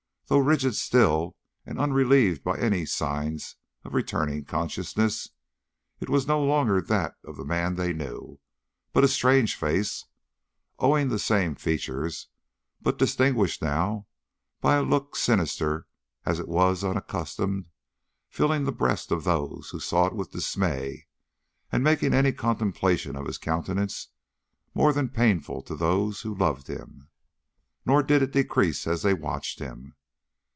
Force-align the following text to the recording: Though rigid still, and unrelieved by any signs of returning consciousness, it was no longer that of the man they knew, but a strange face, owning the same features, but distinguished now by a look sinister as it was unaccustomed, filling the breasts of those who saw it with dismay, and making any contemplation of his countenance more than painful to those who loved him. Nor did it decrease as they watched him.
Though 0.27 0.37
rigid 0.39 0.75
still, 0.75 1.35
and 1.65 1.77
unrelieved 1.77 2.41
by 2.41 2.57
any 2.57 2.85
signs 2.85 3.57
of 3.83 3.93
returning 3.93 4.45
consciousness, 4.45 5.27
it 5.99 6.07
was 6.07 6.25
no 6.25 6.41
longer 6.41 6.79
that 6.79 7.17
of 7.25 7.35
the 7.35 7.43
man 7.43 7.75
they 7.75 7.91
knew, 7.91 8.39
but 8.93 9.03
a 9.03 9.09
strange 9.09 9.57
face, 9.57 10.05
owning 10.79 11.09
the 11.09 11.19
same 11.19 11.55
features, 11.55 12.29
but 12.81 12.97
distinguished 12.97 13.61
now 13.61 14.07
by 14.61 14.75
a 14.75 14.83
look 14.83 15.17
sinister 15.17 15.85
as 16.25 16.39
it 16.39 16.47
was 16.47 16.81
unaccustomed, 16.81 17.65
filling 18.29 18.63
the 18.63 18.71
breasts 18.71 19.11
of 19.11 19.25
those 19.25 19.71
who 19.71 19.81
saw 19.81 20.05
it 20.05 20.15
with 20.15 20.31
dismay, 20.31 21.07
and 21.73 21.83
making 21.83 22.13
any 22.13 22.31
contemplation 22.31 23.17
of 23.17 23.25
his 23.25 23.37
countenance 23.37 24.07
more 24.73 24.93
than 24.93 25.09
painful 25.09 25.61
to 25.61 25.75
those 25.75 26.21
who 26.21 26.33
loved 26.33 26.67
him. 26.67 27.09
Nor 27.85 28.01
did 28.01 28.21
it 28.21 28.31
decrease 28.31 28.87
as 28.87 29.01
they 29.01 29.13
watched 29.13 29.59
him. 29.59 29.95